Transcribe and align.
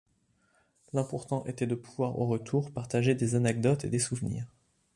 L'important 0.93 1.45
était 1.45 1.67
de 1.67 1.75
pouvoir 1.75 2.17
au 2.17 2.25
retour 2.25 2.71
partager 2.71 3.13
des 3.13 3.35
anecdotes 3.35 3.83
et 3.85 3.89
des 3.89 3.99
souvenirs. 3.99 4.47